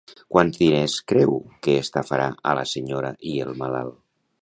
[0.35, 1.35] Quants diners creu
[1.67, 3.99] que estafarà a la senyora i el malalt?